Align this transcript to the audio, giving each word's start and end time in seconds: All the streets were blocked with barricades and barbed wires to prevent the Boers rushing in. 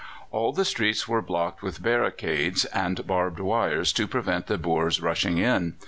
All 0.31 0.51
the 0.51 0.65
streets 0.65 1.07
were 1.07 1.21
blocked 1.21 1.61
with 1.61 1.83
barricades 1.83 2.65
and 2.65 3.05
barbed 3.05 3.39
wires 3.39 3.93
to 3.93 4.07
prevent 4.07 4.47
the 4.47 4.57
Boers 4.57 4.99
rushing 4.99 5.37
in. 5.37 5.75